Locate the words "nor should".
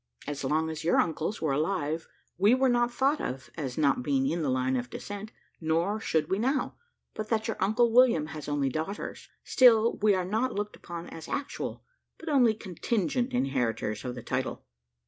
5.59-6.27